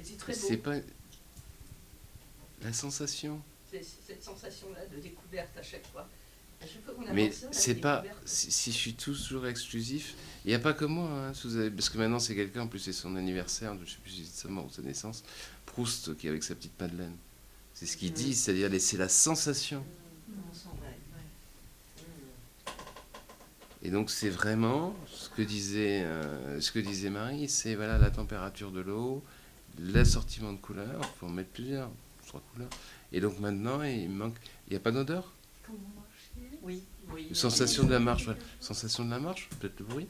[0.00, 0.38] C'était très beau.
[0.40, 0.76] C'est pas
[2.62, 3.40] la sensation.
[3.72, 6.08] Cette sensation-là de découverte à chaque fois.
[7.14, 10.14] Mais c'est pas si, si je suis toujours exclusif.
[10.44, 12.62] Il n'y a pas que moi, hein, si vous avez- parce que maintenant c'est quelqu'un,
[12.62, 15.22] en plus c'est son anniversaire, je sais plus si c'est sa mort ou sa naissance,
[15.64, 17.16] Proust qui est avec sa petite Madeleine.
[17.72, 19.82] C'est ce qu'il dit, c'est-à-dire c'est la sensation.
[20.28, 20.34] Ouais,
[20.84, 22.72] ouais.
[23.82, 28.10] Et donc c'est vraiment ce que disait, euh, ce que disait Marie, c'est voilà la
[28.10, 29.22] température de l'eau,
[29.78, 31.90] l'assortiment de couleurs, il faut en mettre plusieurs,
[32.30, 32.70] trois couleurs.
[33.12, 34.36] Et donc maintenant, il manque,
[34.68, 35.32] il n'y a pas d'odeur?
[36.62, 36.82] Oui.
[37.12, 37.28] Oui.
[37.34, 38.38] Sensation de la marche, voilà.
[38.60, 40.06] Sensation de la marche, peut-être le bruit?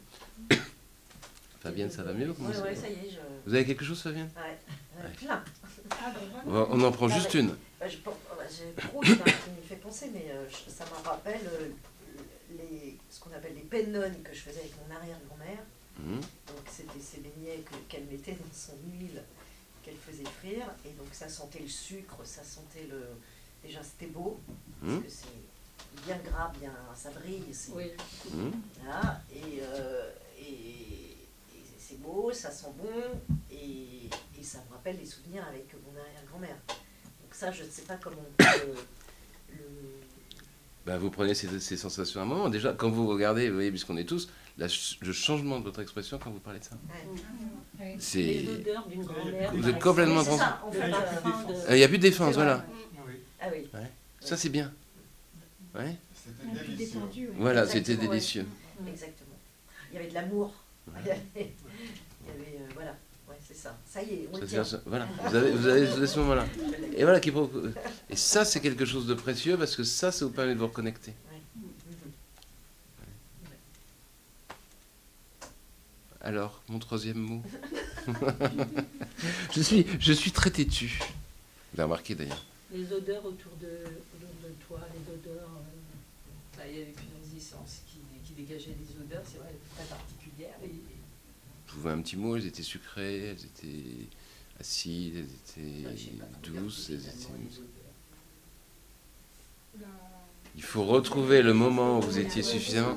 [1.61, 3.19] Fabienne, ça va mieux comment Ouais, ça y est, je...
[3.47, 4.31] Vous avez quelque chose, Fabienne?
[4.37, 4.59] Ouais,
[4.99, 5.15] euh, Ouais.
[5.17, 5.43] plein.
[5.91, 6.67] Ah, ben on, voilà.
[6.69, 7.41] va- on en prend Ah, juste ouais.
[7.41, 7.55] une.
[7.79, 11.41] Bah, je pense- ouais, J'ai trop qui me fait penser, mais euh, ça me rappelle
[11.47, 11.69] euh,
[12.59, 15.63] les, ce qu'on appelle les pennones que je faisais avec mon arrière-grand-mère.
[15.99, 16.17] Mhm.
[16.21, 19.23] Donc c'était ces beignets que- qu'elle mettait dans son huile
[19.91, 20.67] qu'elle faisait frire.
[20.85, 23.03] Et donc ça sentait le sucre, ça sentait le...
[23.63, 24.41] Déjà c'était beau,
[24.83, 26.73] parce que c'est bien gras, bien...
[26.95, 27.45] ça brille.
[27.53, 27.91] c'est- Oui.
[28.83, 31.19] Voilà, et, euh, et, et
[31.79, 32.89] c'est beau, ça sent bon,
[33.51, 34.07] et,
[34.39, 36.57] et ça me rappelle les souvenirs avec mon arrière-grand-mère.
[36.69, 39.57] Donc ça, je ne sais pas comment on peut le...
[39.57, 40.01] le-
[40.87, 42.49] Ben, vous prenez ces, ces sensations à un moment.
[42.49, 45.81] Déjà, quand vous regardez, vous voyez, puisqu'on est tous, la ch- le changement de votre
[45.81, 46.77] expression quand vous parlez de ça.
[47.81, 47.97] ouais.
[47.99, 48.45] C'est.
[48.89, 49.53] D'une grand-mère.
[49.55, 52.65] Vous êtes complètement trans- de- Il n'y a plus de défense, voilà.
[53.07, 53.15] Oui.
[53.41, 53.67] Ah oui,
[54.21, 54.71] Ça, c'est bien.
[55.75, 55.97] Ouais.
[56.15, 57.33] C'était Un peu délicieux.
[57.39, 58.07] Voilà, c'était ouais.
[58.09, 58.47] délicieux.
[58.87, 59.37] exactement.
[59.91, 60.53] Il y avait de l'amour.
[60.89, 60.95] Ouais.
[61.03, 62.91] Il y avait, il y avait, euh, voilà,
[63.29, 63.79] ouais, c'est ça.
[63.89, 64.65] Ça y est, on Ça, le c'est tient.
[64.65, 64.83] ça.
[64.87, 66.45] Voilà, vous avez, vous avez vous avez ce moment-là.
[66.97, 67.33] Et voilà qui
[68.11, 70.67] Et ça, c'est quelque chose de précieux parce que ça, ça vous permet de vous
[70.67, 71.13] reconnecter.
[76.23, 77.43] Alors, mon troisième mot.
[79.55, 80.99] je, suis, je suis très têtu.
[81.01, 82.45] Vous l'avez remarqué d'ailleurs.
[82.73, 85.49] Les odeurs autour de, autour de toi, les odeurs.
[85.49, 89.85] euh, Bah, il y avait plusieurs essences qui, qui dégageaient des odeurs, c'est vrai, très
[89.85, 90.57] particulières.
[90.63, 90.71] Et,
[91.67, 94.07] Je trouvais un petit mot, elles étaient sucrées, elles étaient
[94.61, 96.91] acides, elles étaient douces.
[96.91, 97.33] Elles étaient...
[100.57, 102.97] Il faut retrouver le moment où vous étiez suffisamment.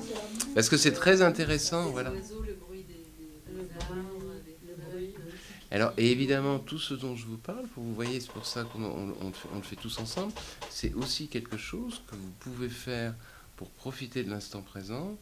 [0.55, 2.09] Parce que c'est très intéressant, voilà.
[2.11, 5.13] Les oiseaux, le bruit des, des, Le des arbres, bruit, des le feuilles.
[5.13, 5.23] bruit.
[5.25, 5.31] oui.
[5.73, 8.83] Alors, et évidemment, tout ce dont je vous parle, vous voyez, c'est pour ça qu'on
[8.83, 9.15] on-
[9.51, 10.31] on le fait- tous ensemble,
[10.69, 13.15] c'est aussi quelque chose que vous pouvez faire
[13.57, 15.17] pour profiter de l'instant présent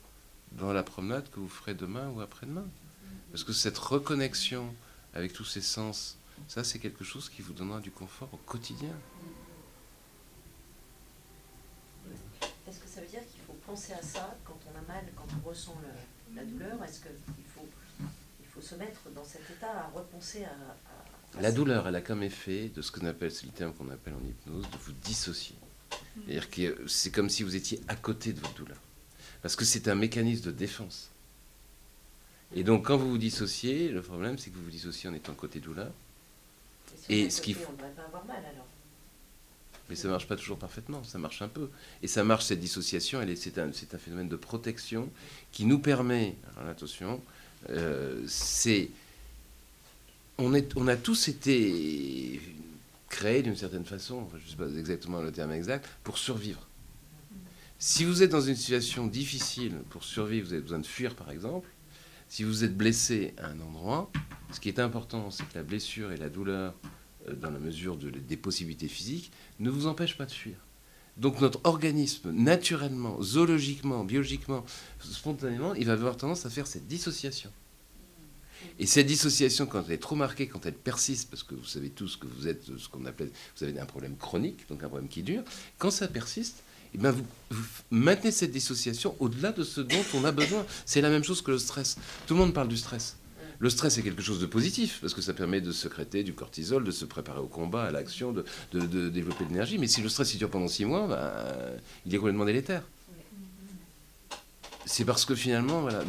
[0.51, 2.67] dans la promenade que vous ferez demain ou après-demain.
[3.31, 4.75] Parce que cette reconnexion
[5.13, 6.17] avec tous ces sens,
[6.49, 8.93] ça, c'est quelque chose qui vous donnera du confort au quotidien.
[12.67, 15.27] Est-ce que ça veut dire qu'il faut penser à ça quand on a mal, quand
[15.41, 15.79] on ressent
[16.35, 16.83] la douleur?
[16.83, 16.99] Est-ce
[18.61, 20.49] faut, se mettre dans cet état à repenser à...
[20.49, 23.73] à- à La douleur, elle a comme effet de ce qu'on appelle, c'est le terme
[23.73, 25.55] qu'on appelle en hypnose, de vous dissocier.
[26.25, 28.77] C'est-à-dire que c'est comme si vous étiez à côté de votre douleur.
[29.41, 31.09] Parce que c'est un mécanisme de défense.
[32.53, 35.33] Et donc, quand vous vous dissociez, le problème, c'est que vous vous dissociez en étant
[35.33, 35.91] côté douleur.
[37.09, 38.67] et ce qu'il côté, faut- On ne devrait pas avoir mal alors.
[39.89, 41.69] Mais ça marche pas toujours parfaitement, ça marche un peu.
[42.03, 45.09] Et ça marche, cette dissociation, c'est un, un phénomène de protection
[45.51, 47.21] qui nous permet, alors attention,
[47.69, 48.89] euh, c'est...
[50.37, 50.53] On,
[50.87, 52.41] a tous été
[53.09, 56.67] créés d'une certaine façon, je ne sais pas exactement le terme exact, pour survivre.
[57.77, 61.29] Si vous êtes dans une situation difficile pour survivre, vous avez besoin de fuir par
[61.29, 61.69] exemple,
[62.27, 64.11] si vous êtes blessé à un endroit,
[64.51, 66.73] ce qui est important, c'est que la blessure et la douleur,
[67.27, 70.55] euh, dans la mesure de- des possibilités physiques, ne vous empêchent pas de fuir.
[71.17, 74.65] Donc notre organisme, naturellement, zoologiquement, biologiquement,
[74.99, 77.51] spontanément, il va avoir tendance à faire cette dissociation.
[78.79, 81.89] Et cette dissociation, quand elle est trop marquée, quand elle persiste, parce que vous savez
[81.89, 85.09] tous que vous êtes ce qu'on appelle, vous avez un problème chronique, donc un problème
[85.09, 85.43] qui dure,
[85.77, 90.25] quand ça persiste, eh ben vous, vous maintenez cette dissociation au-delà de ce dont on
[90.25, 90.65] a besoin.
[90.85, 91.97] C'est la même chose que le stress.
[92.27, 93.15] Tout le monde parle du stress.
[93.61, 96.83] Le stress est quelque chose de positif, parce que ça permet de sécréter du cortisol,
[96.83, 98.43] de se préparer au combat, à l'action, de,
[98.73, 99.77] développer de l'énergie.
[99.77, 101.31] Mais si le stress il dure pendant six mois, ben,
[102.07, 102.81] il est complètement délétère.
[104.87, 106.03] C'est parce que finalement, voilà,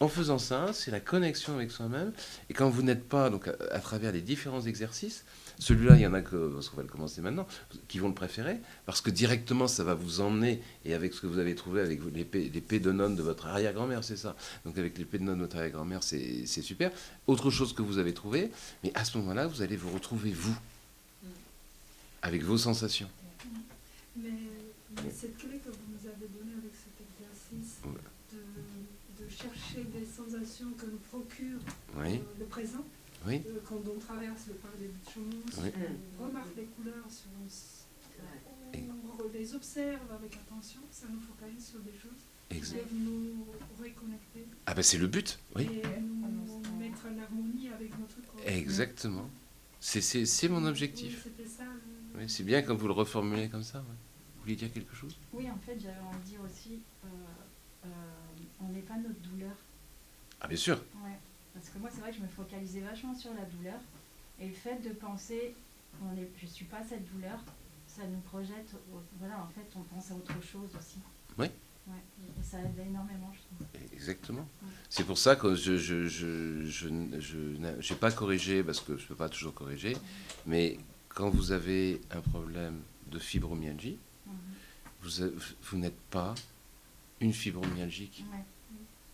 [0.00, 2.12] en faisant ça, c'est la connexion avec soi-même.
[2.50, 5.24] Et quand vous n'êtes pas, donc à travers les différents exercices,
[5.58, 7.46] celui-là, il y en a que, parce qu'on va le commencer maintenant,
[7.88, 11.26] qui vont le préférer, parce que directement, ça va vous emmener, et avec ce que
[11.26, 14.36] vous avez trouvé avec l'épée de nonne de votre arrière-grand-mère, c'est ça.
[14.64, 16.90] Donc avec l'épée de nonne de votre arrière-grand-mère, c'est c'est super.
[17.26, 18.50] Autre chose que vous avez trouvé,
[18.84, 20.56] mais à ce moment-là, vous allez vous retrouver vous,
[22.22, 23.08] avec vos sensations.
[24.16, 24.30] Mais,
[25.04, 27.92] mais cette clé que vous nous avez donnée avec cet exercice Ouais.
[28.32, 31.58] de, de chercher des sensations que nous procure
[31.98, 32.84] Oui, euh, le présent,
[33.26, 35.70] oui, euh, quand on traverse le parc des Buttes-Chaumont, Oui.
[36.20, 37.04] on remarque les couleurs,
[38.74, 42.78] Et- on, on les observe avec attention, ça nous focalise sur des choses qui exact.
[42.82, 43.46] peuvent nous
[43.78, 45.64] reconnecter Ah ben c'est le but, oui.
[45.64, 48.40] et nous mettre en harmonie avec notre corps.
[48.46, 49.28] Exactement.
[49.80, 51.22] C'est- C'est c'est mon Oui, objectif.
[51.24, 51.64] C'était ça.
[51.64, 53.78] le- Oui, c'est bien quand vous le reformulez comme ça.
[53.80, 53.84] ouais.
[54.36, 55.16] Vous vouliez dire quelque chose?
[55.32, 57.08] Oui, en fait, j'avais envie de dire aussi, euh,
[57.84, 57.88] euh,
[58.60, 59.56] on n'est pas notre douleur.
[60.40, 60.76] Ah, bien sûr.
[61.04, 61.18] Ouais.
[61.56, 63.80] Parce que moi, c'est vrai que je me focalisais vachement sur la douleur.
[64.40, 65.54] Et le fait de penser,
[66.04, 67.38] on est, je ne suis pas cette douleur,
[67.86, 68.74] ça nous projette.
[68.92, 70.98] au- voilà, en fait, on pense à autre chose aussi.
[71.38, 71.46] Oui.
[71.88, 71.94] Ouais.
[72.38, 73.66] Et ça aide énormément, je trouve.
[73.92, 74.46] Exactement.
[74.90, 76.88] C'est pour ça que je je, je, je,
[77.20, 77.38] je
[77.92, 79.96] n'ai pas corrigé, parce que je ne peux pas toujours corriger,
[80.46, 84.34] mais quand vous avez un problème de fibromyalgie, Mhm.
[85.02, 85.40] vous,
[85.70, 86.34] vous n'êtes pas
[87.20, 88.24] une fibromyalgique.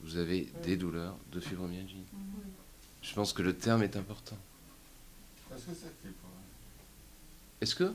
[0.02, 2.04] Vous avez des douleurs de fibromyalgie.
[3.02, 4.36] Je pense que le terme est important.
[5.54, 6.28] Est-ce que c'est fibro
[7.60, 7.92] Est-ce que?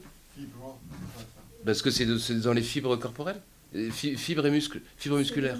[1.66, 3.42] Parce que c'est dans les fibres corporelles?
[3.74, 4.82] Les fi- Fibres et muscles.
[4.98, 5.60] Fibres musculaires.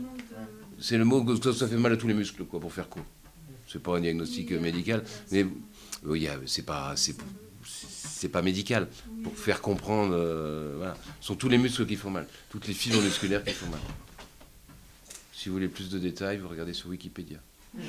[0.80, 3.06] C'est le mot que ça, fait mal à tous les muscles, quoi, pour faire court.
[3.68, 5.46] C'est pas un diagnostic médical, mais
[6.06, 7.16] oui, c'est pas, c'est,
[7.66, 8.88] c'est pas médical.
[9.24, 12.74] Pour faire comprendre, euh, voilà, ce sont tous les muscles qui font mal, toutes les
[12.74, 13.80] fibres musculaires qui font mal.
[15.48, 17.38] Si vous voulez plus de détails, vous regardez sur Wikipédia.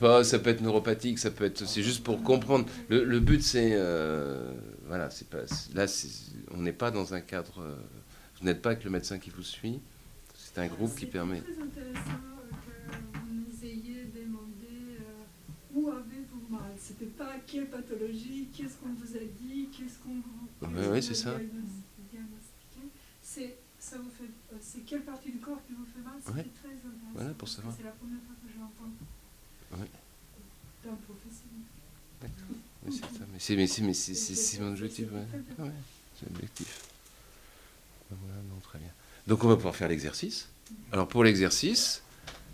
[0.00, 1.66] Pas, ça peut être neuropathique, ça peut être.
[1.66, 2.64] C'est juste pour comprendre.
[2.88, 4.52] Le, le but, c'est, euh,
[4.86, 5.42] voilà, c'est pas.
[5.74, 5.84] Là,
[6.52, 7.60] on n'est pas dans un cadre.
[7.60, 7.74] euh,
[8.40, 9.80] vous n'êtes pas avec le médecin qui vous suit.
[10.34, 11.40] C'est un groupe qui permet.
[11.42, 12.00] très intéressant
[13.12, 16.11] que vous nous ayez demandé euh, où avez-vous
[17.02, 21.10] C'était pas quelle pathologie, qu'est-ce qu'on vous a dit, qu'est-ce qu'on vous ouais, qu'on c'est
[21.10, 21.30] a ça.
[21.34, 22.86] diagnostiqué.
[23.20, 26.14] C'est ça vous fait, euh, c'est quelle partie du corps qui vous fait mal?
[26.20, 26.46] C'était Ouais.
[26.62, 27.10] très intéressant.
[27.14, 27.74] Voilà, pour savoir.
[27.76, 28.92] C'est la première fois que je l'entends
[29.82, 29.90] Ouais.
[30.84, 31.66] d'un professionnel.
[32.84, 35.08] Mais c'est ça, mais c'est, mais c'est, mais c'est, c'est- c'est mon objectif.
[35.10, 35.64] Ouais.
[35.64, 35.70] Ouais,
[36.18, 36.82] c'est l'objectif.
[38.10, 38.90] Ben Voilà, non, très bien.
[39.26, 40.48] Donc on va pouvoir faire l'exercice.
[40.92, 42.01] Alors pour l'exercice,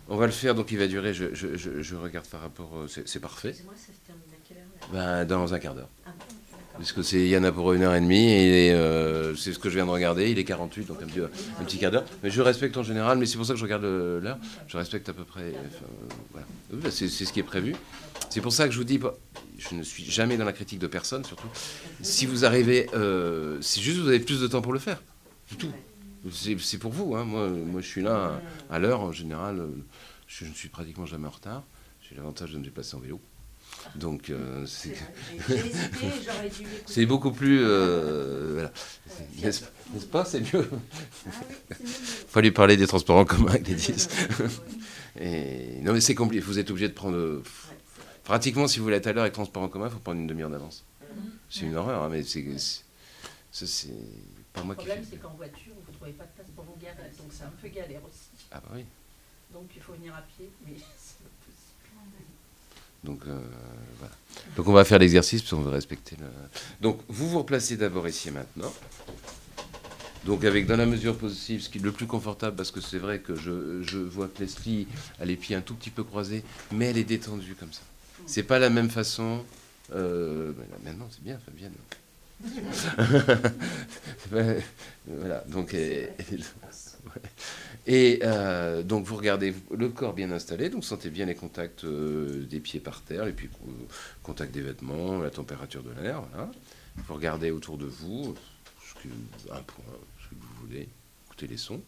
[0.09, 2.71] on va le faire, donc il va durer, je, je, je, je regarde par rapport,
[2.75, 3.49] euh, c'est, c'est parfait.
[3.49, 5.23] Excusez-moi, ça se termine à quelle heure là?
[5.23, 5.89] Ben, dans un quart d'heure.
[6.05, 6.11] Ah.
[6.79, 9.51] Parce que c'est, il y en a pour une heure et demie, et euh, c'est
[9.51, 11.91] ce que je viens de regarder, il est 48, donc un petit, un petit quart
[11.91, 12.05] d'heure.
[12.23, 14.77] Mais je respecte en général, mais c'est pour ça que je regarde euh, l'heure, je
[14.77, 15.85] respecte à peu près, enfin,
[16.31, 16.47] voilà.
[16.71, 17.75] Ben, c'est, ce qui est prévu.
[18.29, 19.13] C'est pour ça que je vous dis, bah,
[19.57, 21.49] je ne suis jamais dans la critique de personne, surtout.
[22.01, 25.01] Si vous arrivez, euh, c'est juste que vous avez plus de temps pour le faire,
[25.49, 25.73] c'est tout.
[26.31, 27.23] C'est, pour vous, hein.
[27.23, 29.67] moi, moi je suis là à, à l'heure, en général, euh,
[30.27, 31.63] je ne suis pratiquement jamais en retard.
[32.07, 33.21] J'ai l'avantage de me déplacer en vélo.
[33.95, 34.93] Donc, euh, c'est...
[35.47, 36.83] J'ai hésité, j'aurais dû l'écouter.
[36.85, 37.59] C'est beaucoup plus.
[37.63, 38.71] euh, voilà.
[39.41, 40.25] N'est-ce pas?
[40.25, 40.69] C'est mieux.
[40.69, 41.75] Ah
[42.27, 44.09] faut lui parler des transports en commun avec les 10.
[45.21, 46.43] Et, non, mais c'est compliqué.
[46.43, 47.15] Vous êtes obligé de prendre.
[47.17, 47.43] euh,
[48.23, 50.27] Pratiquement, si vous voulez être à l'heure avec transport en commun, il faut prendre une
[50.27, 50.83] demi-heure d'avance.
[51.49, 52.43] C'est une horreur, hein, mais c'est.
[52.57, 52.83] c'est-
[53.51, 53.89] Ça, c'est
[54.53, 55.73] pas moi Le problème, c'est qu'en voiture,
[56.11, 58.45] pas de place pour vous garer, donc c'est un peu galère aussi.
[58.51, 58.85] Ah, bah oui.
[59.53, 61.59] Donc il faut venir à pied, mais c'est pas possible.
[63.03, 63.39] Donc, euh,
[63.97, 64.13] voilà.
[64.57, 66.25] Donc, on va faire l'exercice, puis on va respecter le.
[66.81, 68.73] Donc, vous vous replacez d'abord ici et maintenant.
[70.25, 72.97] Donc, avec dans la mesure possible, ce qui est le plus confortable, parce que c'est
[72.97, 74.85] vrai que je, je vois que Leslie
[75.21, 76.43] a les pieds un tout petit peu croisés,
[76.73, 77.81] mais elle est détendue comme ça.
[78.25, 79.45] C'est pas la même façon.
[79.95, 80.51] Euh,
[80.83, 81.73] maintenant, c'est bien, Fabienne.
[84.31, 85.73] Voilà, donc.
[87.87, 92.45] Et euh, donc vous regardez le corps bien installé, donc sentez bien les contacts euh,
[92.45, 93.71] des pieds par terre, et puis euh,
[94.21, 96.51] contact des vêtements, la température de l'air, voilà.
[97.07, 98.35] Vous regardez autour de vous,
[98.87, 99.83] ce que- un point,
[100.21, 100.87] ce que vous voulez,
[101.25, 101.81] écoutez les sons.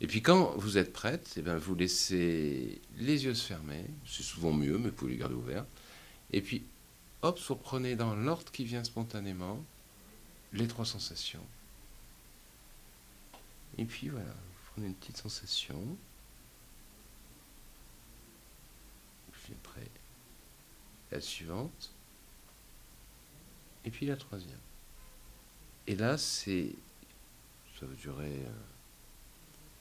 [0.00, 4.22] Et puis quand vous êtes prête, eh ben, vous laissez les yeux se fermer, c'est
[4.22, 5.66] souvent mieux, mais vous pouvez les garder ouverts.
[6.32, 6.62] Et puis,
[7.22, 9.62] hop, vous reprenez dans l'ordre qui vient spontanément
[10.52, 11.44] les trois sensations.
[13.78, 15.80] Et puis voilà, vous prenez une petite sensation.
[19.32, 19.86] Puis après,
[21.10, 21.90] la suivante.
[23.84, 24.58] Et puis la troisième.
[25.86, 26.72] Et là, c'est.
[27.78, 28.42] Ça va durer.
[28.44, 28.50] euh,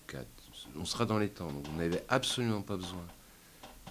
[0.08, 0.28] quatre-
[0.75, 3.06] on sera dans les temps, donc vous n'avez absolument pas besoin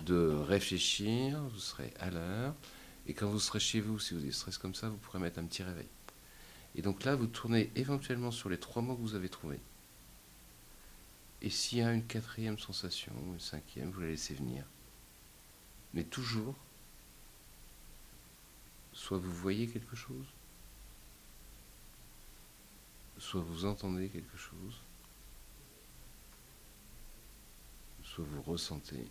[0.07, 2.55] de réfléchir, vous serez à l'heure.
[3.09, 5.39] Et quand vous serez chez vous, si vous avez stress comme ça, vous pourrez mettre
[5.39, 5.89] un petit réveil.
[6.75, 9.61] Et donc là, vous tournez éventuellement sur les trois mots que vous avez trouvés.
[11.41, 14.65] Et s'il y a une quatrième sensation, une cinquième, vous la laissez venir.
[15.95, 16.55] Mais toujours,
[18.93, 20.27] soit vous voyez quelque chose,
[23.17, 24.75] soit vous entendez quelque chose,
[28.03, 29.09] soit vous ressentez,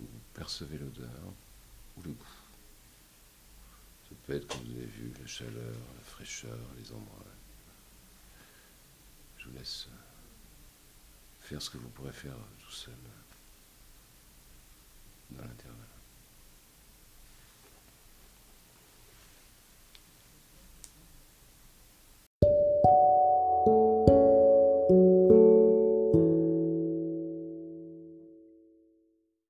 [0.00, 1.32] ou vous percevez l'odeur,
[2.08, 2.26] le goût.
[4.08, 7.24] Ça peut être, comme vous avez vu, la chaleur, la fraîcheur, les embruns.
[9.38, 9.88] Je vous laisse
[11.40, 12.94] faire ce que vous pourrez faire tout seul
[15.30, 15.89] dans l'intervalle.